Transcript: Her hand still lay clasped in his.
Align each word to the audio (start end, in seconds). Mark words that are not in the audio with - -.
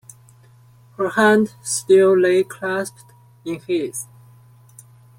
Her 0.97 1.09
hand 1.09 1.53
still 1.61 2.17
lay 2.19 2.43
clasped 2.43 3.13
in 3.45 3.59
his. 3.59 4.07